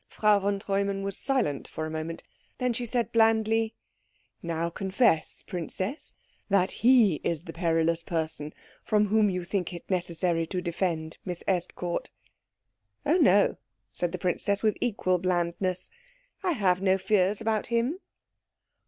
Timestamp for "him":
17.67-17.99